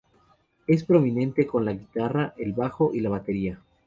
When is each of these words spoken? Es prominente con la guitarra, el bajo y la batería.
Es 0.65 0.83
prominente 0.83 1.45
con 1.45 1.63
la 1.63 1.73
guitarra, 1.73 2.33
el 2.37 2.53
bajo 2.53 2.89
y 2.91 3.01
la 3.01 3.09
batería. 3.11 3.59